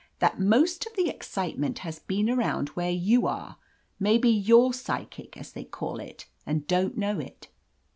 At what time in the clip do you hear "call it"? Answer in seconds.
5.63-6.25